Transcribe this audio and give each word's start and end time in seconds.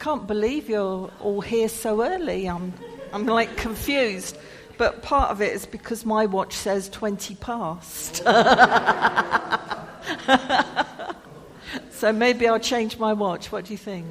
can't 0.00 0.26
believe 0.26 0.68
you're 0.70 1.10
all 1.20 1.42
here 1.42 1.68
so 1.68 2.02
early. 2.02 2.48
I'm, 2.48 2.72
I'm 3.12 3.26
like 3.26 3.56
confused. 3.56 4.38
But 4.78 5.02
part 5.02 5.30
of 5.30 5.42
it 5.42 5.52
is 5.52 5.66
because 5.66 6.06
my 6.06 6.24
watch 6.24 6.54
says 6.54 6.88
20 6.88 7.34
past. 7.34 8.16
so 11.90 12.14
maybe 12.14 12.48
I'll 12.48 12.58
change 12.58 12.98
my 12.98 13.12
watch. 13.12 13.52
What 13.52 13.66
do 13.66 13.72
you 13.72 13.78
think? 13.78 14.06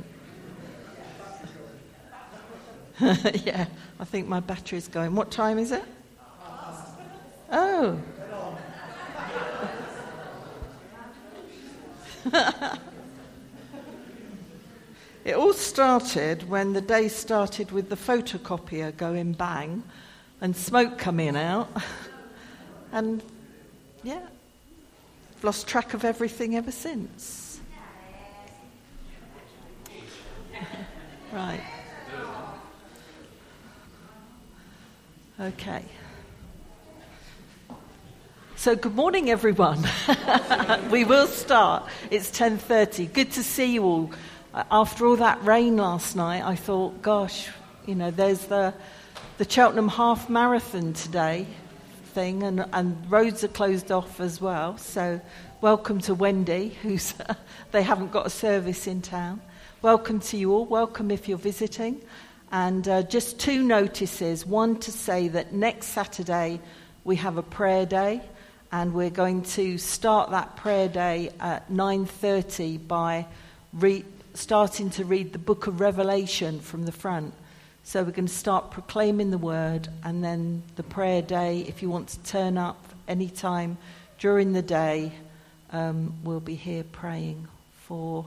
yeah, 3.00 3.66
I 4.00 4.06
think 4.06 4.28
my 4.28 4.42
battery's 4.42 4.88
going. 4.88 5.16
What 5.16 5.32
time 5.32 5.58
is 5.58 5.72
it? 5.72 5.84
Oh. 7.52 8.00
it 15.30 15.36
all 15.36 15.54
started 15.54 16.50
when 16.50 16.74
the 16.74 16.82
day 16.82 17.08
started 17.08 17.72
with 17.72 17.88
the 17.90 17.96
photocopier 17.96 18.98
going 18.98 19.34
bang 19.34 19.84
and 20.42 20.56
smoke 20.56 20.98
coming 20.98 21.38
out. 21.38 21.70
and 22.92 23.22
yeah, 24.02 24.26
I've 25.38 25.44
lost 25.44 25.68
track 25.68 25.94
of 25.94 26.04
everything 26.04 26.56
ever 26.56 26.72
since. 26.72 27.62
right. 31.32 31.62
Okay. 35.40 35.84
So 38.56 38.76
good 38.76 38.96
morning 38.96 39.30
everyone. 39.30 39.88
we 40.90 41.04
will 41.06 41.28
start. 41.28 41.84
It's 42.10 42.32
10:30. 42.32 43.14
Good 43.14 43.32
to 43.34 43.44
see 43.44 43.76
you 43.76 43.84
all. 43.84 44.12
After 44.52 45.06
all 45.06 45.16
that 45.18 45.44
rain 45.44 45.78
last 45.78 46.16
night, 46.16 46.44
I 46.44 46.56
thought, 46.56 47.04
gosh, 47.04 47.50
you 47.86 47.94
know, 47.94 48.10
there's 48.10 48.46
the 48.46 48.74
the 49.38 49.48
Cheltenham 49.48 49.88
Half 49.88 50.28
Marathon 50.28 50.94
today 50.94 51.46
thing, 52.14 52.42
and, 52.42 52.66
and 52.74 53.12
roads 53.12 53.44
are 53.44 53.48
closed 53.48 53.92
off 53.92 54.20
as 54.20 54.42
well. 54.42 54.76
So, 54.80 55.22
welcome 55.62 56.00
to 56.02 56.16
Wendy, 56.16 56.70
who's 56.82 57.14
they 57.72 57.84
haven't 57.84 58.12
got 58.12 58.26
a 58.26 58.32
service 58.32 58.88
in 58.88 59.04
town. 59.04 59.40
Welcome 59.84 60.20
to 60.22 60.38
you 60.38 60.52
all. 60.52 60.66
Welcome 60.66 61.12
if 61.12 61.30
you're 61.30 61.38
visiting. 61.38 62.02
And 62.52 62.88
uh, 62.88 63.04
just 63.04 63.40
two 63.40 63.62
notices. 63.62 64.48
One 64.48 64.80
to 64.80 64.92
say 64.92 65.28
that 65.28 65.54
next 65.54 65.88
Saturday 65.88 66.60
we 67.04 67.18
have 67.18 67.38
a 67.38 67.44
prayer 67.44 67.86
day, 67.86 68.24
and 68.72 68.96
we're 68.96 69.12
going 69.12 69.44
to 69.44 69.78
start 69.78 70.32
that 70.32 70.56
prayer 70.56 70.90
day 70.90 71.30
at 71.40 71.70
9:30 71.70 72.88
by 72.88 73.28
re- 73.74 74.06
starting 74.40 74.90
to 74.90 75.04
read 75.04 75.34
the 75.34 75.38
Book 75.38 75.68
of 75.68 75.82
Revelation 75.82 76.62
from 76.62 76.86
the 76.86 76.94
front. 76.94 77.34
So 77.84 78.02
we're 78.04 78.12
going 78.12 78.30
to 78.30 78.34
start 78.34 78.72
proclaiming 78.72 79.32
the 79.32 79.38
word 79.38 79.90
and 80.02 80.24
then 80.24 80.64
the 80.78 80.84
prayer 80.84 81.22
day. 81.22 81.66
If 81.68 81.82
you 81.82 81.90
want 81.90 82.08
to 82.08 82.24
turn 82.24 82.58
up 82.58 82.82
anytime 83.06 83.78
during 84.18 84.54
the 84.54 84.62
day, 84.62 85.12
um, 85.74 86.14
we'll 86.24 86.40
be 86.40 86.56
here 86.56 86.86
praying 86.86 87.50
for, 87.86 88.26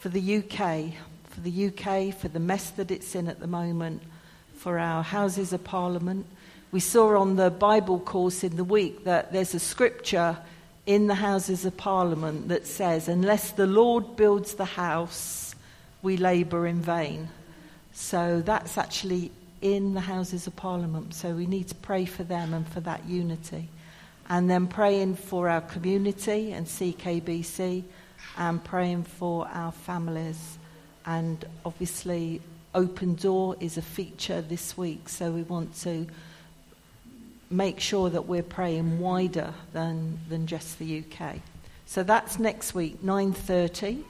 for 0.00 0.08
the 0.08 0.38
UK, 0.38 0.94
for 1.28 1.40
the 1.42 1.66
UK, 1.68 2.12
for 2.12 2.26
the 2.26 2.40
mess 2.40 2.70
that 2.70 2.90
it's 2.90 3.14
in 3.14 3.28
at 3.28 3.38
the 3.38 3.46
moment, 3.46 4.02
for 4.56 4.80
our 4.80 5.04
Houses 5.04 5.52
of 5.52 5.62
Parliament. 5.62 6.26
We 6.72 6.80
saw 6.80 7.16
on 7.16 7.36
the 7.36 7.50
Bible 7.50 8.00
course 8.00 8.42
in 8.42 8.56
the 8.56 8.64
week 8.64 9.04
that 9.04 9.32
there's 9.32 9.54
a 9.54 9.60
scripture 9.60 10.38
in 10.90 11.06
the 11.06 11.14
Houses 11.14 11.64
of 11.64 11.76
Parliament 11.76 12.48
that 12.48 12.66
says, 12.66 13.06
Unless 13.06 13.52
the 13.52 13.66
Lord 13.68 14.16
builds 14.16 14.54
the 14.54 14.64
house, 14.64 15.54
we 16.02 16.16
labour 16.16 16.66
in 16.66 16.82
vain. 16.82 17.28
So 17.92 18.42
that's 18.44 18.76
actually 18.76 19.30
in 19.62 19.94
the 19.94 20.00
Houses 20.00 20.48
of 20.48 20.56
Parliament. 20.56 21.14
So 21.14 21.30
we 21.30 21.46
need 21.46 21.68
to 21.68 21.76
pray 21.76 22.06
for 22.06 22.24
them 22.24 22.52
and 22.52 22.66
for 22.66 22.80
that 22.80 23.06
unity. 23.06 23.68
And 24.28 24.50
then 24.50 24.66
praying 24.66 25.14
for 25.14 25.48
our 25.48 25.60
community 25.60 26.50
and 26.50 26.66
CKBC 26.66 27.84
and 28.36 28.64
praying 28.64 29.04
for 29.04 29.46
our 29.46 29.70
families. 29.70 30.58
And 31.06 31.44
obviously, 31.64 32.42
Open 32.74 33.14
Door 33.14 33.58
is 33.60 33.76
a 33.76 33.82
feature 33.82 34.42
this 34.42 34.76
week. 34.76 35.08
So 35.08 35.30
we 35.30 35.42
want 35.44 35.72
to 35.82 36.08
make 37.50 37.80
sure 37.80 38.08
that 38.08 38.26
we're 38.26 38.42
praying 38.42 39.00
wider 39.00 39.52
than, 39.72 40.18
than 40.28 40.46
just 40.46 40.78
the 40.78 41.02
UK. 41.02 41.36
So 41.84 42.04
that's 42.04 42.38
next 42.38 42.74
week, 42.74 43.02
9.30. 43.02 44.04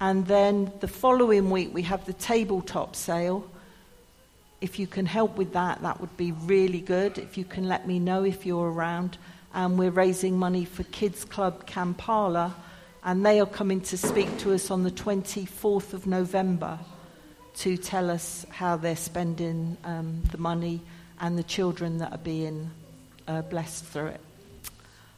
And 0.00 0.26
then 0.26 0.70
the 0.80 0.88
following 0.88 1.50
week, 1.50 1.72
we 1.72 1.82
have 1.82 2.04
the 2.04 2.12
tabletop 2.12 2.94
sale. 2.94 3.50
If 4.60 4.78
you 4.78 4.86
can 4.86 5.06
help 5.06 5.36
with 5.36 5.54
that, 5.54 5.80
that 5.82 6.00
would 6.00 6.14
be 6.18 6.32
really 6.32 6.80
good. 6.80 7.16
If 7.16 7.38
you 7.38 7.44
can 7.44 7.66
let 7.66 7.88
me 7.88 7.98
know 7.98 8.24
if 8.24 8.44
you're 8.44 8.70
around. 8.70 9.16
And 9.54 9.78
we're 9.78 9.90
raising 9.90 10.38
money 10.38 10.66
for 10.66 10.82
Kids 10.84 11.24
Club 11.24 11.66
Kampala, 11.66 12.54
and 13.02 13.24
they 13.24 13.40
are 13.40 13.46
coming 13.46 13.80
to 13.82 13.96
speak 13.96 14.36
to 14.38 14.52
us 14.52 14.70
on 14.70 14.82
the 14.82 14.90
24th 14.90 15.92
of 15.94 16.06
November 16.06 16.78
to 17.56 17.76
tell 17.76 18.10
us 18.10 18.44
how 18.50 18.76
they're 18.76 18.96
spending 18.96 19.76
um, 19.84 20.22
the 20.32 20.38
money 20.38 20.80
and 21.20 21.38
the 21.38 21.42
children 21.42 21.98
that 21.98 22.12
are 22.12 22.18
being 22.18 22.70
uh, 23.28 23.42
blessed 23.42 23.84
through 23.84 24.06
it. 24.06 24.20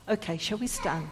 Okay, 0.09 0.37
shall 0.37 0.59
we 0.59 0.67
stand? 0.67 1.09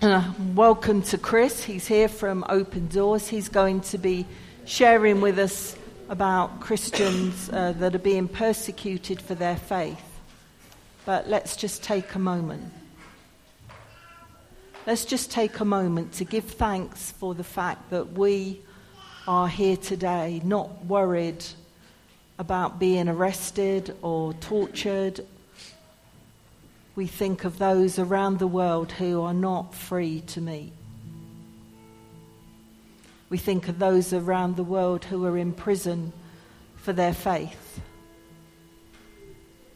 Uh, 0.00 0.32
welcome 0.54 1.02
to 1.02 1.18
Chris. 1.18 1.64
He's 1.64 1.86
here 1.86 2.08
from 2.08 2.44
Open 2.48 2.88
Doors. 2.88 3.28
He's 3.28 3.48
going 3.48 3.80
to 3.82 3.98
be 3.98 4.26
sharing 4.64 5.20
with 5.20 5.38
us 5.38 5.76
about 6.08 6.60
Christians 6.60 7.50
uh, 7.50 7.72
that 7.78 7.94
are 7.94 7.98
being 8.00 8.28
persecuted 8.28 9.20
for 9.20 9.34
their 9.34 9.56
faith. 9.56 10.00
But 11.04 11.28
let's 11.28 11.56
just 11.56 11.82
take 11.82 12.14
a 12.14 12.18
moment. 12.18 12.72
Let's 14.86 15.04
just 15.04 15.30
take 15.30 15.60
a 15.60 15.64
moment 15.64 16.12
to 16.14 16.24
give 16.24 16.44
thanks 16.44 17.10
for 17.12 17.34
the 17.34 17.44
fact 17.44 17.90
that 17.90 18.12
we 18.12 18.60
are 19.26 19.48
here 19.48 19.76
today, 19.76 20.40
not 20.44 20.86
worried 20.86 21.44
about 22.38 22.78
being 22.78 23.08
arrested 23.08 23.96
or 24.02 24.32
tortured 24.34 25.24
we 26.98 27.06
think 27.06 27.44
of 27.44 27.58
those 27.58 28.00
around 28.00 28.40
the 28.40 28.48
world 28.48 28.90
who 28.90 29.22
are 29.22 29.32
not 29.32 29.72
free 29.72 30.20
to 30.22 30.40
meet. 30.40 30.72
We 33.30 33.38
think 33.38 33.68
of 33.68 33.78
those 33.78 34.12
around 34.12 34.56
the 34.56 34.64
world 34.64 35.04
who 35.04 35.24
are 35.24 35.38
in 35.38 35.52
prison 35.52 36.12
for 36.74 36.92
their 36.92 37.14
faith. 37.14 37.80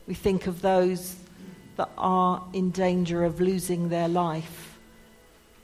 We 0.09 0.15
think 0.15 0.49
of 0.49 0.63
those 0.63 1.15
that 1.77 1.91
are 1.97 2.43
in 2.53 2.73
danger 2.73 3.23
of 3.23 3.41
losing 3.41 3.89
their 3.89 4.09
life 4.09 4.77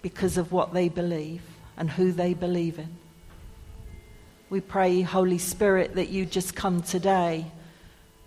because 0.01 0.37
of 0.37 0.53
what 0.53 0.73
they 0.73 0.89
believe 0.89 1.43
and 1.77 1.91
who 1.91 2.13
they 2.13 2.35
believe 2.35 2.79
in. 2.79 2.97
We 4.51 4.61
pray, 4.61 5.03
Holy 5.03 5.39
Spirit, 5.39 5.97
that 5.97 6.09
you 6.09 6.25
just 6.25 6.55
come 6.55 6.83
today 6.83 7.47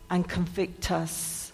and 0.09 0.27
convict 0.27 0.91
us 0.91 1.51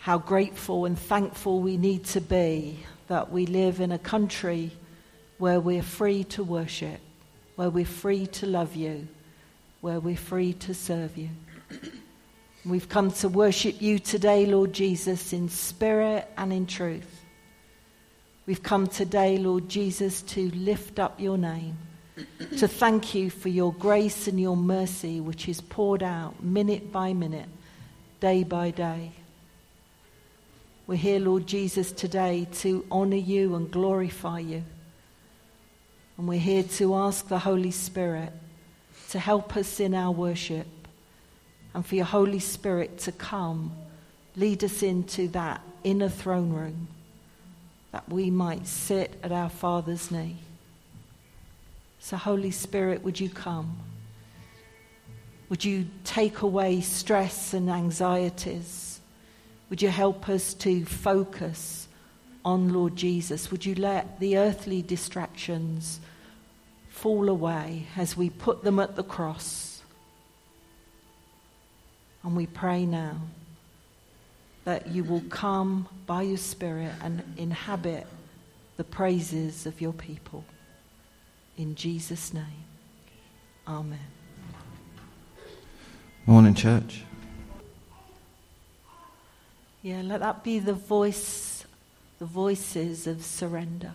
how 0.00 0.18
grateful 0.18 0.84
and 0.84 0.98
thankful 0.98 1.60
we 1.60 1.76
need 1.76 2.04
to 2.04 2.20
be 2.20 2.78
that 3.08 3.30
we 3.32 3.46
live 3.46 3.80
in 3.80 3.90
a 3.90 3.98
country 3.98 4.70
where 5.38 5.60
we're 5.60 5.82
free 5.82 6.24
to 6.24 6.44
worship, 6.44 7.00
where 7.56 7.70
we're 7.70 7.84
free 7.84 8.26
to 8.26 8.46
love 8.46 8.76
you, 8.76 9.08
where 9.80 9.98
we're 9.98 10.16
free 10.16 10.52
to 10.52 10.74
serve 10.74 11.16
you. 11.16 11.30
We've 12.64 12.88
come 12.88 13.10
to 13.12 13.28
worship 13.28 13.80
you 13.80 13.98
today, 13.98 14.44
Lord 14.44 14.74
Jesus, 14.74 15.32
in 15.32 15.48
spirit 15.48 16.30
and 16.36 16.52
in 16.52 16.66
truth. 16.66 17.24
We've 18.46 18.62
come 18.62 18.86
today, 18.86 19.38
Lord 19.38 19.68
Jesus, 19.68 20.22
to 20.22 20.50
lift 20.50 20.98
up 20.98 21.20
your 21.20 21.38
name, 21.38 21.76
to 22.58 22.68
thank 22.68 23.14
you 23.14 23.30
for 23.30 23.48
your 23.48 23.72
grace 23.72 24.28
and 24.28 24.40
your 24.40 24.56
mercy, 24.56 25.20
which 25.20 25.48
is 25.48 25.60
poured 25.60 26.02
out 26.02 26.42
minute 26.42 26.92
by 26.92 27.12
minute, 27.12 27.48
day 28.20 28.44
by 28.44 28.70
day. 28.70 29.12
We're 30.86 30.96
here, 30.96 31.20
Lord 31.20 31.46
Jesus, 31.46 31.92
today 31.92 32.48
to 32.60 32.84
honor 32.90 33.16
you 33.16 33.54
and 33.54 33.70
glorify 33.70 34.38
you. 34.38 34.64
And 36.16 36.26
we're 36.26 36.40
here 36.40 36.62
to 36.62 36.94
ask 36.96 37.28
the 37.28 37.38
Holy 37.38 37.70
Spirit 37.70 38.32
to 39.10 39.18
help 39.18 39.56
us 39.56 39.80
in 39.80 39.94
our 39.94 40.10
worship 40.10 40.66
and 41.74 41.84
for 41.84 41.94
your 41.94 42.06
Holy 42.06 42.40
Spirit 42.40 42.98
to 42.98 43.12
come, 43.12 43.72
lead 44.36 44.64
us 44.64 44.82
into 44.82 45.28
that 45.28 45.60
inner 45.84 46.08
throne 46.08 46.52
room 46.52 46.88
that 47.92 48.08
we 48.08 48.30
might 48.30 48.66
sit 48.66 49.18
at 49.22 49.32
our 49.32 49.48
Father's 49.48 50.10
knee. 50.10 50.36
So, 51.98 52.16
Holy 52.16 52.50
Spirit, 52.50 53.02
would 53.02 53.18
you 53.18 53.28
come? 53.28 53.78
Would 55.48 55.64
you 55.64 55.86
take 56.04 56.42
away 56.42 56.80
stress 56.80 57.54
and 57.54 57.70
anxieties? 57.70 59.00
Would 59.70 59.82
you 59.82 59.88
help 59.88 60.28
us 60.28 60.54
to 60.54 60.84
focus 60.84 61.88
on 62.44 62.72
Lord 62.72 62.96
Jesus? 62.96 63.50
Would 63.50 63.66
you 63.66 63.74
let 63.74 64.20
the 64.20 64.38
earthly 64.38 64.82
distractions 64.82 66.00
fall 66.98 67.28
away 67.28 67.86
as 67.96 68.16
we 68.16 68.28
put 68.28 68.64
them 68.64 68.80
at 68.80 68.96
the 68.96 69.04
cross. 69.04 69.82
And 72.24 72.36
we 72.36 72.46
pray 72.46 72.84
now 72.84 73.20
that 74.64 74.88
you 74.88 75.04
will 75.04 75.22
come 75.30 75.88
by 76.06 76.22
your 76.22 76.38
Spirit 76.38 76.92
and 77.00 77.22
inhabit 77.36 78.06
the 78.76 78.84
praises 78.84 79.64
of 79.64 79.80
your 79.80 79.92
people. 79.92 80.44
In 81.58 81.74
Jesus' 81.74 82.32
name, 82.32 82.64
Amen. 83.66 83.98
Morning, 86.24 86.54
church. 86.54 87.02
Yeah, 89.82 90.02
let 90.02 90.20
that 90.20 90.44
be 90.44 90.60
the 90.60 90.72
voice, 90.72 91.64
the 92.20 92.26
voices 92.26 93.08
of 93.08 93.24
surrender. 93.24 93.92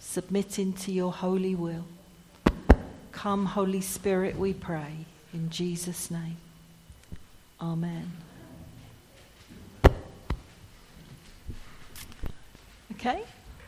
Submitting 0.00 0.72
to 0.72 0.92
your 0.92 1.12
holy 1.12 1.54
will. 1.54 1.84
Come, 3.12 3.44
Holy 3.46 3.80
Spirit, 3.82 4.38
we 4.38 4.54
pray. 4.54 5.06
In 5.34 5.50
Jesus' 5.50 6.10
name. 6.10 6.36
Amen. 7.60 8.10
Okay. 12.92 13.22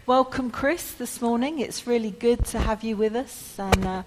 Welcome, 0.07 0.53
Chris, 0.53 0.93
this 0.93 1.21
morning. 1.21 1.59
It's 1.59 1.85
really 1.85 2.13
good 2.13 2.45
to 2.47 2.61
have 2.61 2.85
you 2.85 2.97
with 2.97 3.17
us. 3.17 3.59
And 3.59 3.85
uh, 3.85 4.03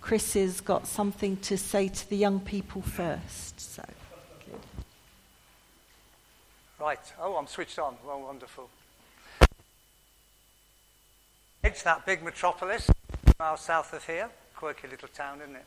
Chris 0.00 0.34
has 0.34 0.60
got 0.60 0.88
something 0.88 1.36
to 1.42 1.56
say 1.56 1.86
to 1.86 2.10
the 2.10 2.16
young 2.16 2.40
people 2.40 2.82
first. 2.82 3.60
So. 3.60 3.84
Right. 6.80 6.98
Oh, 7.20 7.36
I'm 7.36 7.46
switched 7.46 7.78
on. 7.78 7.94
Well, 8.04 8.22
wonderful. 8.22 8.68
It's 11.62 11.84
that 11.84 12.04
big 12.04 12.24
metropolis, 12.24 12.90
miles 13.38 13.60
south 13.60 13.92
of 13.92 14.04
here. 14.04 14.30
Quirky 14.56 14.88
little 14.88 15.08
town, 15.14 15.40
isn't 15.40 15.54
it? 15.54 15.66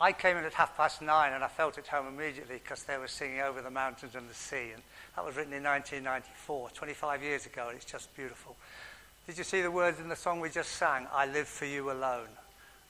I 0.00 0.12
came 0.12 0.36
in 0.36 0.44
at 0.44 0.54
half 0.54 0.76
past 0.76 1.02
nine 1.02 1.32
and 1.32 1.42
I 1.42 1.48
felt 1.48 1.76
at 1.76 1.88
home 1.88 2.06
immediately 2.06 2.60
because 2.62 2.84
they 2.84 2.96
were 2.98 3.08
singing 3.08 3.40
Over 3.40 3.62
the 3.62 3.70
Mountains 3.70 4.14
and 4.14 4.30
the 4.30 4.34
Sea. 4.34 4.70
And 4.72 4.82
that 5.16 5.24
was 5.24 5.34
written 5.34 5.52
in 5.52 5.64
1994, 5.64 6.70
25 6.70 7.22
years 7.22 7.46
ago, 7.46 7.66
and 7.68 7.76
it's 7.76 7.84
just 7.84 8.14
beautiful. 8.14 8.54
Did 9.26 9.38
you 9.38 9.44
see 9.44 9.60
the 9.60 9.70
words 9.70 9.98
in 9.98 10.08
the 10.08 10.16
song 10.16 10.38
we 10.38 10.50
just 10.50 10.70
sang? 10.70 11.08
I 11.12 11.26
live 11.26 11.48
for 11.48 11.66
you 11.66 11.90
alone. 11.90 12.28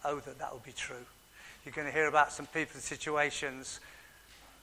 Oh, 0.04 0.20
that 0.20 0.38
that 0.38 0.52
would 0.52 0.62
be 0.62 0.72
true. 0.72 1.06
You're 1.64 1.72
going 1.72 1.86
to 1.86 1.92
hear 1.92 2.08
about 2.08 2.30
some 2.30 2.46
people 2.46 2.74
and 2.74 2.82
situations 2.82 3.80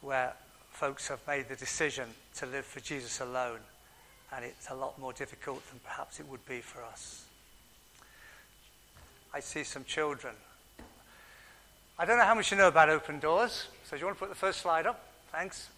where 0.01 0.33
folks 0.71 1.07
have 1.07 1.19
made 1.27 1.50
the 1.50 1.56
decision 1.56 2.09
to 2.36 2.45
live 2.45 2.65
for 2.65 2.80
Jesus 2.80 3.21
alone, 3.21 3.59
and 4.33 4.45
it's 4.45 4.69
a 4.69 4.75
lot 4.75 5.00
more 5.00 5.13
difficult 5.13 5.68
than 5.69 5.80
perhaps 5.83 6.19
it 6.19 6.27
would 6.27 6.45
be 6.45 6.62
for 6.62 6.83
us. 6.83 7.25
I 9.33 9.39
see 9.39 9.63
some 9.63 9.83
children. 9.83 10.36
I 11.97 12.03
don't 12.03 12.18
know 12.18 12.25
how 12.25 12.36
much 12.36 12.51
you 12.51 12.57
know 12.57 12.68
about 12.68 12.89
open 12.89 13.19
doors, 13.19 13.68
so 13.86 13.95
do 13.95 14.01
you 14.01 14.06
want 14.06 14.18
to 14.18 14.19
put 14.19 14.27
the 14.27 14.36
first 14.36 14.59
slide 14.59 14.86
up? 14.86 15.01
Thanks. 15.31 15.69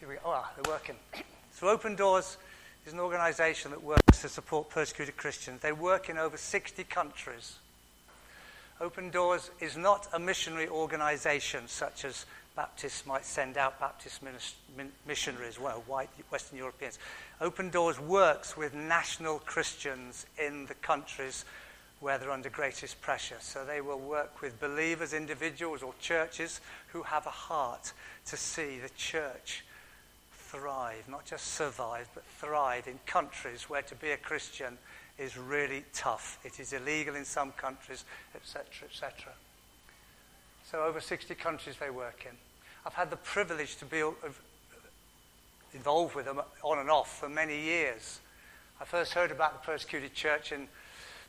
We. 0.00 0.16
Oh, 0.24 0.30
ah, 0.30 0.50
they're 0.56 0.72
working. 0.72 0.96
So, 1.52 1.68
Open 1.68 1.94
Doors 1.94 2.36
is 2.84 2.94
an 2.94 2.98
organization 2.98 3.70
that 3.70 3.80
works 3.80 4.22
to 4.22 4.28
support 4.28 4.70
persecuted 4.70 5.16
Christians. 5.16 5.60
They 5.60 5.70
work 5.70 6.08
in 6.08 6.18
over 6.18 6.36
60 6.36 6.82
countries. 6.84 7.58
Open 8.80 9.10
Doors 9.10 9.50
is 9.60 9.76
not 9.76 10.08
a 10.14 10.18
missionary 10.18 10.68
organization 10.68 11.68
such 11.68 12.04
as 12.04 12.24
Baptists 12.56 13.06
might 13.06 13.24
send 13.24 13.56
out 13.56 13.78
Baptist 13.78 14.20
missionaries, 15.06 15.60
well, 15.60 15.84
white 15.86 16.10
Western 16.30 16.58
Europeans. 16.58 16.98
Open 17.40 17.70
Doors 17.70 18.00
works 18.00 18.56
with 18.56 18.74
national 18.74 19.38
Christians 19.40 20.26
in 20.38 20.66
the 20.66 20.74
countries 20.74 21.44
where 22.00 22.18
they're 22.18 22.30
under 22.30 22.48
greatest 22.48 23.00
pressure. 23.00 23.36
So 23.40 23.64
they 23.64 23.80
will 23.80 23.98
work 23.98 24.40
with 24.40 24.58
believers, 24.58 25.12
individuals, 25.12 25.82
or 25.82 25.94
churches 26.00 26.60
who 26.88 27.02
have 27.02 27.26
a 27.26 27.30
heart 27.30 27.92
to 28.26 28.36
see 28.36 28.78
the 28.78 28.88
church 28.90 29.64
thrive, 30.32 31.04
not 31.08 31.24
just 31.24 31.54
survive, 31.54 32.08
but 32.14 32.24
thrive 32.24 32.88
in 32.88 32.98
countries 33.06 33.68
where 33.68 33.82
to 33.82 33.94
be 33.94 34.10
a 34.10 34.16
Christian 34.16 34.78
is 35.18 35.36
really 35.36 35.84
tough. 35.92 36.38
It 36.44 36.58
is 36.58 36.72
illegal 36.72 37.14
in 37.14 37.24
some 37.24 37.52
countries, 37.52 38.04
etc., 38.34 38.88
etc. 38.88 39.32
So, 40.64 40.82
over 40.82 41.00
60 41.00 41.34
countries 41.34 41.76
they 41.78 41.90
work 41.90 42.24
in. 42.24 42.36
I've 42.86 42.94
had 42.94 43.10
the 43.10 43.16
privilege 43.16 43.76
to 43.76 43.84
be 43.84 44.02
involved 45.74 46.14
with 46.14 46.24
them 46.24 46.40
on 46.62 46.78
and 46.78 46.90
off 46.90 47.20
for 47.20 47.28
many 47.28 47.60
years. 47.60 48.20
I 48.80 48.84
first 48.84 49.12
heard 49.12 49.30
about 49.30 49.60
the 49.60 49.66
persecuted 49.66 50.14
church 50.14 50.52
in 50.52 50.66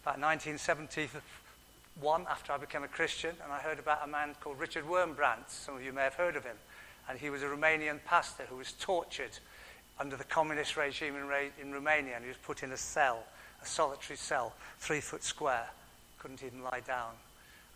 about 0.04 0.20
1971 0.20 2.26
after 2.30 2.54
I 2.54 2.58
became 2.58 2.84
a 2.84 2.88
Christian, 2.88 3.36
and 3.44 3.52
I 3.52 3.60
heard 3.60 3.80
about 3.80 4.00
a 4.04 4.08
man 4.08 4.36
called 4.40 4.60
Richard 4.60 4.86
Wurmbrand. 4.86 5.48
Some 5.48 5.76
of 5.76 5.84
you 5.84 5.94
may 5.94 6.04
have 6.04 6.16
heard 6.16 6.36
of 6.36 6.44
him. 6.44 6.58
And 7.10 7.20
he 7.20 7.30
was 7.30 7.44
a 7.44 7.48
Romanian 7.48 8.00
pastor 8.06 8.44
who 8.50 8.58
was 8.58 8.72
tortured 8.74 9.38
under 10.00 10.16
the 10.16 10.24
communist 10.24 10.78
regime 10.78 11.16
in, 11.16 11.24
in 11.62 11.74
Romania, 11.74 12.16
and 12.16 12.24
he 12.24 12.30
was 12.30 12.38
put 12.38 12.64
in 12.64 12.72
a 12.72 12.78
cell 12.78 13.26
a 13.62 13.66
solitary 13.66 14.18
cell, 14.18 14.54
three 14.80 15.02
foot 15.02 15.24
square, 15.24 15.68
couldn't 16.20 16.44
even 16.44 16.64
lie 16.64 16.82
down. 16.86 17.12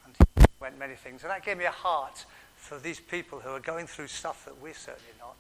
And 0.06 0.16
he 0.38 0.46
went 0.60 0.80
many 0.80 0.96
things. 0.96 1.24
And 1.24 1.32
that 1.32 1.46
gave 1.46 1.58
me 1.58 1.66
a 1.66 1.72
heart 1.72 2.26
for 2.56 2.80
these 2.80 3.00
people 3.00 3.40
who 3.40 3.50
are 3.50 3.60
going 3.60 3.88
through 3.88 4.08
stuff 4.08 4.46
that 4.46 4.62
we're 4.62 4.74
certainly 4.74 5.14
not. 5.20 5.36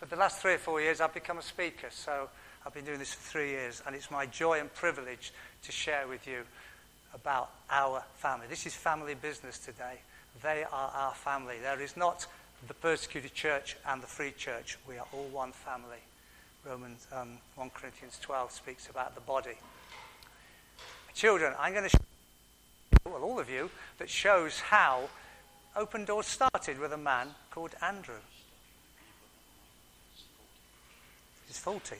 But 0.00 0.10
the 0.10 0.16
last 0.16 0.40
three 0.40 0.54
or 0.54 0.58
four 0.58 0.80
years, 0.80 1.00
I've 1.00 1.14
become 1.14 1.38
a 1.38 1.42
speaker. 1.42 1.88
So 1.90 2.28
I've 2.66 2.72
been 2.72 2.86
doing 2.86 2.98
this 2.98 3.12
for 3.12 3.30
three 3.30 3.50
years, 3.50 3.82
and 3.86 3.94
it's 3.94 4.10
my 4.10 4.24
joy 4.24 4.58
and 4.58 4.72
privilege 4.72 5.32
to 5.64 5.72
share 5.72 6.08
with 6.08 6.26
you 6.26 6.40
about 7.12 7.50
our 7.70 8.02
family. 8.16 8.46
This 8.48 8.64
is 8.64 8.74
family 8.74 9.14
business 9.14 9.58
today. 9.58 10.00
They 10.42 10.64
are 10.64 10.90
our 10.94 11.12
family. 11.12 11.56
There 11.60 11.80
is 11.80 11.94
not 11.94 12.26
the 12.66 12.72
persecuted 12.72 13.34
church 13.34 13.76
and 13.86 14.02
the 14.02 14.06
free 14.06 14.32
church. 14.32 14.78
We 14.88 14.96
are 14.96 15.04
all 15.12 15.28
one 15.30 15.52
family. 15.52 15.98
Romans 16.66 17.06
um, 17.12 17.36
1 17.56 17.70
Corinthians 17.74 18.18
12 18.22 18.50
speaks 18.50 18.88
about 18.88 19.14
the 19.14 19.20
body. 19.20 19.58
Children, 21.14 21.52
I'm 21.58 21.72
going 21.72 21.84
to 21.84 21.90
show 21.90 21.98
well, 23.04 23.22
all 23.22 23.38
of 23.38 23.50
you, 23.50 23.70
that 23.98 24.08
shows 24.08 24.60
how 24.60 25.10
Open 25.76 26.06
Doors 26.06 26.26
started 26.26 26.78
with 26.78 26.94
a 26.94 26.96
man 26.96 27.28
called 27.50 27.74
Andrew. 27.82 28.14
He's 31.46 31.58
40. 31.58 31.96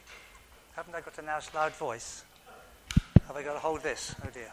Haven't 0.76 0.94
I 0.94 1.00
got 1.00 1.18
a 1.18 1.22
nice 1.22 1.54
loud 1.54 1.72
voice? 1.72 2.24
Have 3.26 3.36
I 3.36 3.42
got 3.42 3.52
to 3.52 3.60
hold 3.60 3.82
this? 3.82 4.14
Oh 4.24 4.28
dear. 4.34 4.52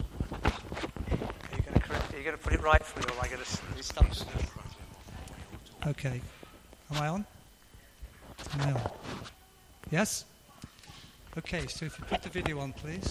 Are 0.00 1.56
you 1.56 1.62
going 1.62 1.74
to, 1.74 1.80
correct, 1.80 2.12
are 2.12 2.18
you 2.18 2.24
going 2.24 2.36
to 2.36 2.42
put 2.42 2.52
it 2.52 2.60
right 2.60 2.84
for 2.84 3.00
me, 3.00 3.06
or 3.08 3.12
am 3.12 3.20
I 3.22 3.28
going 3.28 3.40
to 3.42 3.82
stop? 3.82 4.06
Okay. 5.86 6.20
Am 6.90 7.02
I 7.02 7.08
on? 7.08 7.26
No. 8.58 8.78
Yes? 9.90 10.26
Okay, 11.38 11.66
so 11.66 11.86
if 11.86 11.98
you 11.98 12.04
put 12.04 12.22
the 12.22 12.28
video 12.28 12.58
on, 12.60 12.74
please. 12.74 13.10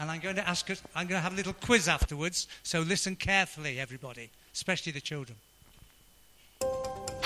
And 0.00 0.10
I'm 0.10 0.20
going 0.20 0.36
to 0.36 0.48
ask 0.48 0.68
us, 0.70 0.82
I'm 0.94 1.06
going 1.06 1.18
to 1.18 1.22
have 1.22 1.34
a 1.34 1.36
little 1.36 1.52
quiz 1.52 1.86
afterwards, 1.86 2.48
so 2.64 2.80
listen 2.80 3.14
carefully, 3.14 3.78
everybody, 3.78 4.30
especially 4.52 4.90
the 4.92 5.00
children. 5.00 5.38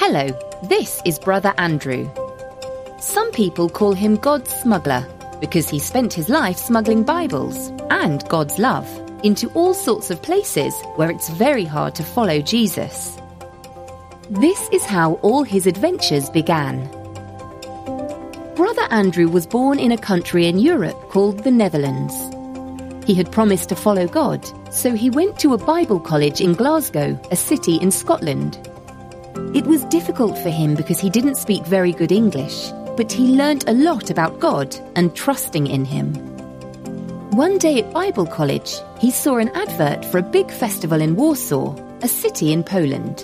Hello, 0.06 0.38
this 0.64 1.00
is 1.06 1.18
Brother 1.18 1.54
Andrew. 1.56 2.10
Some 3.00 3.32
people 3.32 3.70
call 3.70 3.94
him 3.94 4.16
God's 4.16 4.54
smuggler 4.54 5.08
because 5.40 5.70
he 5.70 5.78
spent 5.78 6.12
his 6.12 6.28
life 6.28 6.58
smuggling 6.58 7.04
Bibles 7.04 7.72
and 7.88 8.22
God's 8.28 8.58
love 8.58 8.86
into 9.22 9.48
all 9.52 9.72
sorts 9.72 10.10
of 10.10 10.20
places 10.20 10.74
where 10.96 11.10
it's 11.10 11.30
very 11.30 11.64
hard 11.64 11.94
to 11.94 12.02
follow 12.02 12.42
Jesus. 12.42 13.16
This 14.28 14.68
is 14.72 14.84
how 14.84 15.14
all 15.22 15.42
his 15.42 15.66
adventures 15.66 16.28
began. 16.28 16.86
Brother 18.56 18.86
Andrew 18.90 19.30
was 19.30 19.46
born 19.46 19.78
in 19.78 19.90
a 19.90 19.96
country 19.96 20.46
in 20.46 20.58
Europe 20.58 21.00
called 21.08 21.44
the 21.44 21.50
Netherlands. 21.50 22.12
He 23.06 23.14
had 23.14 23.32
promised 23.32 23.70
to 23.70 23.74
follow 23.74 24.06
God, 24.06 24.46
so 24.70 24.92
he 24.94 25.08
went 25.08 25.38
to 25.38 25.54
a 25.54 25.64
Bible 25.64 25.98
college 25.98 26.42
in 26.42 26.52
Glasgow, 26.52 27.18
a 27.30 27.36
city 27.36 27.76
in 27.76 27.90
Scotland. 27.90 28.58
It 29.54 29.66
was 29.66 29.84
difficult 29.84 30.38
for 30.38 30.50
him 30.50 30.74
because 30.74 30.98
he 30.98 31.10
didn't 31.10 31.36
speak 31.36 31.64
very 31.64 31.92
good 31.92 32.12
English, 32.12 32.70
but 32.96 33.10
he 33.10 33.36
learnt 33.36 33.68
a 33.68 33.72
lot 33.72 34.10
about 34.10 34.40
God 34.40 34.76
and 34.94 35.14
trusting 35.14 35.66
in 35.66 35.84
Him. 35.84 36.14
One 37.32 37.58
day 37.58 37.80
at 37.80 37.92
Bible 37.92 38.26
college, 38.26 38.76
he 39.00 39.10
saw 39.10 39.38
an 39.38 39.48
advert 39.50 40.04
for 40.04 40.18
a 40.18 40.22
big 40.22 40.50
festival 40.50 41.00
in 41.00 41.16
Warsaw, 41.16 41.74
a 42.02 42.08
city 42.08 42.52
in 42.52 42.62
Poland. 42.62 43.22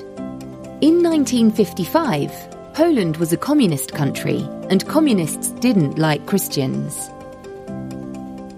In 0.80 1.02
1955, 1.02 2.32
Poland 2.74 3.16
was 3.18 3.32
a 3.32 3.36
communist 3.36 3.92
country, 3.92 4.40
and 4.68 4.86
communists 4.88 5.50
didn't 5.60 5.98
like 5.98 6.26
Christians. 6.26 7.10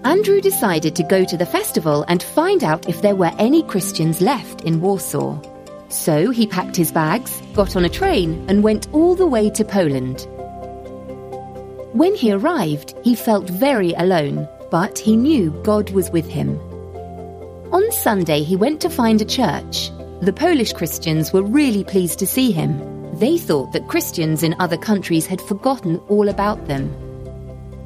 Andrew 0.05 0.41
decided 0.41 0.95
to 0.95 1.03
go 1.03 1.23
to 1.23 1.37
the 1.37 1.45
festival 1.45 2.03
and 2.07 2.21
find 2.21 2.63
out 2.63 2.89
if 2.89 3.01
there 3.01 3.15
were 3.15 3.31
any 3.37 3.63
Christians 3.63 4.21
left 4.21 4.61
in 4.61 4.81
Warsaw. 4.81 5.39
So 5.93 6.31
he 6.31 6.47
packed 6.47 6.75
his 6.75 6.91
bags, 6.91 7.39
got 7.53 7.75
on 7.75 7.85
a 7.85 7.89
train, 7.89 8.43
and 8.49 8.63
went 8.63 8.91
all 8.93 9.13
the 9.13 9.27
way 9.27 9.51
to 9.51 9.63
Poland, 9.63 10.27
When 11.93 12.15
he 12.15 12.31
arrived, 12.31 12.95
he 13.03 13.13
felt 13.13 13.47
very 13.47 13.93
alone, 13.93 14.49
but 14.71 14.97
he 14.97 15.15
knew 15.15 15.51
God 15.63 15.91
was 15.91 16.09
with 16.09 16.27
him. 16.27 16.59
On 17.71 17.91
Sunday, 17.91 18.41
he 18.41 18.55
went 18.55 18.81
to 18.81 18.89
find 18.89 19.21
a 19.21 19.25
church. 19.25 19.91
The 20.21 20.33
Polish 20.33 20.73
Christians 20.73 21.31
were 21.31 21.43
really 21.43 21.83
pleased 21.83 22.17
to 22.19 22.27
see 22.27 22.51
him. 22.51 22.73
They 23.19 23.37
thought 23.37 23.71
that 23.73 23.87
Christians 23.87 24.41
in 24.41 24.55
other 24.57 24.77
countries 24.77 25.27
had 25.27 25.41
forgotten 25.41 25.97
all 26.09 26.27
about 26.27 26.67
them. 26.67 26.91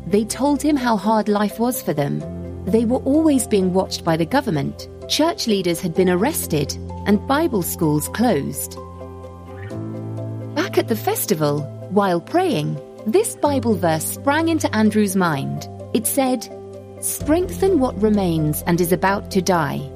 They 0.08 0.24
told 0.24 0.62
him 0.62 0.78
how 0.78 0.96
hard 0.96 1.28
life 1.28 1.60
was 1.60 1.82
for 1.84 1.92
them. 1.92 2.24
They 2.64 2.86
were 2.86 3.04
always 3.04 3.46
being 3.46 3.74
watched 3.74 4.06
by 4.06 4.16
the 4.16 4.26
government. 4.26 4.88
Church 5.10 5.46
leaders 5.46 5.82
had 5.82 5.94
been 5.94 6.10
arrested 6.10 6.78
and 7.08 7.28
Bible 7.28 7.64
schools 7.64 8.08
closed. 8.10 8.78
Back 10.54 10.78
at 10.78 10.88
the 10.88 10.96
festival, 10.96 11.62
while 11.90 12.22
praying, 12.22 12.80
this 13.08 13.36
Bible 13.36 13.74
verse 13.74 14.06
sprang 14.06 14.50
into 14.50 14.74
Andrew's 14.76 15.16
mind. 15.16 15.68
It 15.94 16.06
said, 16.06 16.48
Strengthen 17.00 17.80
what 17.80 18.00
remains 18.02 18.64
and 18.68 18.82
is 18.82 18.92
about 18.92 19.32
to 19.32 19.42
die. 19.42 19.90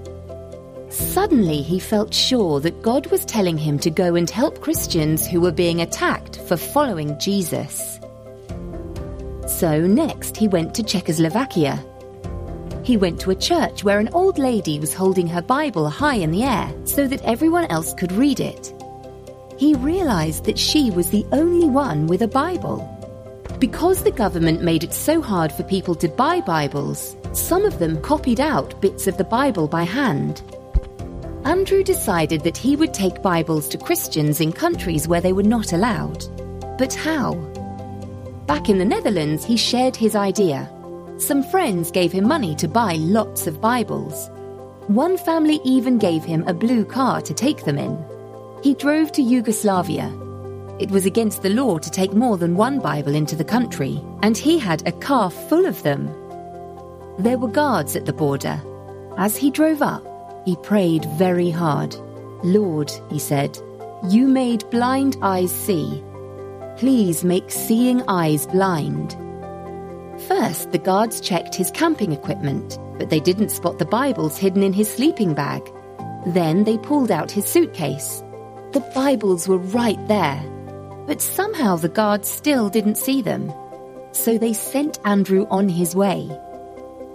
Suddenly, 0.90 1.62
he 1.62 1.80
felt 1.80 2.14
sure 2.14 2.60
that 2.62 2.82
God 2.82 3.08
was 3.08 3.26
telling 3.26 3.58
him 3.58 3.80
to 3.80 3.90
go 3.90 4.16
and 4.16 4.30
help 4.30 4.62
Christians 4.62 5.28
who 5.28 5.42
were 5.42 5.52
being 5.52 5.82
attacked 5.82 6.40
for 6.48 6.58
following 6.58 7.18
Jesus. 7.20 8.00
So, 9.48 9.82
next, 9.82 10.38
he 10.38 10.48
went 10.48 10.74
to 10.76 10.84
Czechoslovakia. 10.84 11.84
He 12.84 12.98
went 12.98 13.20
to 13.22 13.32
a 13.32 13.36
church 13.36 13.84
where 13.84 14.00
an 14.00 14.10
old 14.14 14.40
lady 14.40 14.80
was 14.80 14.94
holding 14.94 15.28
her 15.28 15.42
Bible 15.42 15.88
high 15.90 16.16
in 16.16 16.32
the 16.32 16.44
air 16.44 16.74
so 16.86 17.08
that 17.08 17.24
everyone 17.24 17.66
else 17.66 17.94
could 17.94 18.12
read 18.12 18.40
it. 18.40 18.74
He 19.58 19.76
realized 19.76 20.46
that 20.46 20.58
she 20.58 20.90
was 20.90 21.12
the 21.12 21.26
only 21.32 21.70
one 21.70 22.08
with 22.08 22.24
a 22.24 22.28
Bible. 22.28 22.88
Because 23.60 24.04
the 24.04 24.12
government 24.12 24.64
made 24.64 24.84
it 24.84 24.94
so 24.94 25.22
hard 25.22 25.52
for 25.52 25.62
people 25.64 25.94
to 25.96 26.08
buy 26.08 26.42
Bibles, 26.42 27.16
some 27.34 27.66
of 27.66 27.78
them 27.78 28.02
copied 28.02 28.40
out 28.40 28.82
bits 28.82 29.06
of 29.06 29.18
the 29.18 29.24
Bible 29.24 29.68
by 29.68 29.84
hand. 29.84 30.42
Andrew 31.46 31.84
decided 31.84 32.42
that 32.42 32.58
he 32.58 32.76
would 32.76 32.94
take 32.94 33.22
Bibles 33.22 33.70
to 33.70 33.78
Christians 33.78 34.42
in 34.42 34.52
countries 34.52 35.08
where 35.08 35.22
they 35.22 35.34
were 35.34 35.44
not 35.44 35.74
allowed. 35.74 36.26
But 36.80 36.96
how? 36.96 37.36
Back 38.48 38.70
in 38.70 38.80
the 38.80 38.86
Netherlands, 38.86 39.46
he 39.46 39.58
shared 39.58 39.96
his 39.96 40.16
idea. 40.16 40.68
Some 41.22 41.44
friends 41.44 41.92
gave 41.92 42.12
him 42.12 42.28
money 42.28 42.56
to 42.56 42.68
buy 42.68 42.96
lots 42.96 43.46
of 43.46 43.62
Bibles. 43.62 44.32
One 44.88 45.20
family 45.20 45.60
even 45.64 46.00
gave 46.00 46.24
him 46.24 46.44
a 46.48 46.54
blue 46.54 46.84
car 46.84 47.22
to 47.22 47.32
take 47.32 47.64
them 47.64 47.78
in. 47.78 48.04
He 48.64 48.74
drove 48.74 49.12
to 49.12 49.22
Yugoslavia. 49.22 50.12
It 50.80 50.90
was 50.90 51.06
against 51.06 51.44
the 51.44 51.52
law 51.52 51.78
to 51.78 51.92
take 51.92 52.14
more 52.14 52.38
than 52.38 52.56
one 52.56 52.80
Bible 52.80 53.14
into 53.14 53.36
the 53.36 53.46
country, 53.46 54.02
and 54.24 54.36
he 54.36 54.58
had 54.58 54.88
a 54.88 54.92
car 54.92 55.30
full 55.30 55.68
of 55.68 55.84
them. 55.84 56.08
There 57.20 57.38
were 57.38 57.50
guards 57.50 57.96
at 57.96 58.08
the 58.08 58.14
border. 58.14 58.60
As 59.16 59.38
he 59.38 59.52
drove 59.52 59.84
up, 59.84 60.04
he 60.44 60.56
prayed 60.56 61.06
very 61.20 61.52
hard. 61.52 61.96
Lord, 62.44 62.92
he 63.12 63.20
said, 63.20 63.60
you 64.10 64.28
made 64.28 64.68
blind 64.72 65.18
eyes 65.22 65.52
see. 65.52 66.04
Please 66.78 67.24
make 67.24 67.52
seeing 67.52 68.02
eyes 68.08 68.48
blind. 68.48 69.16
First, 70.28 70.72
the 70.72 70.78
guards 70.78 71.20
checked 71.20 71.56
his 71.56 71.72
camping 71.72 72.12
equipment, 72.12 72.78
but 72.98 73.10
they 73.10 73.20
didn't 73.20 73.50
spot 73.50 73.80
the 73.80 73.86
Bibles 73.86 74.38
hidden 74.38 74.64
in 74.64 74.74
his 74.74 74.92
sleeping 74.92 75.34
bag. 75.34 75.62
Then 76.28 76.64
they 76.64 76.78
pulled 76.78 77.12
out 77.12 77.32
his 77.32 77.46
suitcase. 77.46 78.24
The 78.74 78.86
Bibles 78.94 79.48
were 79.48 79.58
right 79.58 80.00
there, 80.08 80.42
but 81.08 81.22
somehow 81.22 81.76
the 81.76 81.90
guards 81.90 82.30
still 82.30 82.70
didn't 82.70 82.98
see 82.98 83.22
them. 83.22 83.52
So 84.12 84.38
they 84.38 84.54
sent 84.54 85.00
Andrew 85.06 85.48
on 85.50 85.70
his 85.70 85.96
way. 85.96 86.30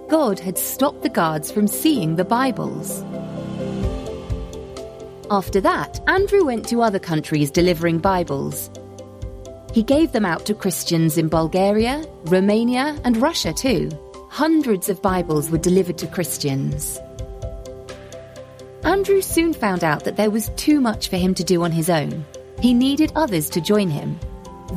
God 0.08 0.38
had 0.38 0.58
stopped 0.58 1.02
the 1.02 1.08
guards 1.08 1.50
from 1.50 1.66
seeing 1.66 2.16
the 2.16 2.25
Bibles. 2.25 3.02
After 5.30 5.60
that, 5.60 6.00
Andrew 6.06 6.44
went 6.44 6.68
to 6.68 6.82
other 6.82 6.98
countries 7.00 7.50
delivering 7.50 7.98
Bibles. 7.98 8.70
He 9.76 9.83
gave 9.83 10.12
them 10.12 10.25
out 10.25 10.47
to 10.47 10.54
Christians 10.54 11.18
in 11.18 11.28
Bulgaria, 11.28 12.02
Romania, 12.25 12.99
and 13.04 13.14
Russia 13.18 13.52
too. 13.52 13.90
Hundreds 14.30 14.88
of 14.88 15.02
Bibles 15.02 15.50
were 15.50 15.59
delivered 15.59 15.99
to 15.99 16.06
Christians. 16.06 16.99
Andrew 18.85 19.21
soon 19.21 19.52
found 19.52 19.85
out 19.85 20.04
that 20.04 20.16
there 20.16 20.30
was 20.30 20.49
too 20.56 20.80
much 20.80 21.11
for 21.11 21.18
him 21.18 21.35
to 21.35 21.45
do 21.45 21.62
on 21.62 21.73
his 21.73 21.90
own. 21.90 22.25
He 22.59 22.73
needed 22.73 23.12
others 23.16 23.50
to 23.50 23.61
join 23.61 23.90
him. 23.90 24.18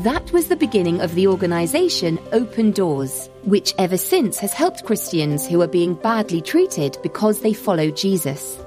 That 0.04 0.34
was 0.34 0.50
the 0.50 0.58
beginning 0.58 1.00
of 1.00 1.16
the 1.16 1.28
organization 1.28 2.20
Open 2.34 2.72
Doors, 2.72 3.30
which 3.44 3.74
ever 3.78 3.96
since 3.96 4.38
has 4.40 4.52
helped 4.52 4.84
Christians 4.84 5.48
who 5.48 5.62
are 5.62 5.76
being 5.80 5.94
badly 5.94 6.42
treated 6.42 6.98
because 7.02 7.40
they 7.40 7.54
follow 7.54 7.90
Jesus. 7.90 8.60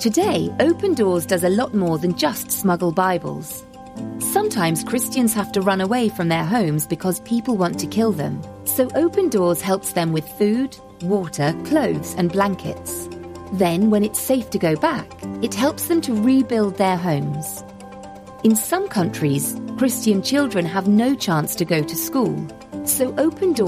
Today, 0.00 0.48
Open 0.60 0.94
Doors 0.94 1.26
does 1.26 1.44
a 1.44 1.50
lot 1.50 1.74
more 1.74 1.98
than 1.98 2.16
just 2.16 2.50
smuggle 2.50 2.90
Bibles. 2.90 3.66
Sometimes 4.18 4.82
Christians 4.82 5.34
have 5.34 5.52
to 5.52 5.60
run 5.60 5.82
away 5.82 6.08
from 6.08 6.28
their 6.28 6.42
homes 6.42 6.86
because 6.86 7.20
people 7.20 7.58
want 7.58 7.78
to 7.80 7.86
kill 7.86 8.10
them. 8.10 8.42
So 8.64 8.88
Open 8.94 9.28
Doors 9.28 9.60
helps 9.60 9.92
them 9.92 10.12
with 10.12 10.26
food, 10.38 10.74
water, 11.02 11.54
clothes, 11.66 12.14
and 12.16 12.32
blankets. 12.32 13.10
Then, 13.52 13.90
when 13.90 14.02
it's 14.02 14.18
safe 14.18 14.48
to 14.50 14.58
go 14.58 14.74
back, 14.74 15.06
it 15.42 15.52
helps 15.52 15.88
them 15.88 16.00
to 16.00 16.14
rebuild 16.14 16.78
their 16.78 16.96
homes. 16.96 17.62
In 18.42 18.56
some 18.56 18.88
countries, 18.88 19.54
Christian 19.76 20.22
children 20.22 20.64
have 20.64 20.88
no 20.88 21.14
chance 21.14 21.54
to 21.56 21.66
go 21.66 21.82
to 21.82 21.94
school. 21.94 22.48
So 22.86 23.14
Open 23.18 23.52
Doors 23.52 23.58